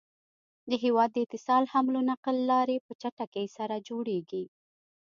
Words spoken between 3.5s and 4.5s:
سره جوړيږي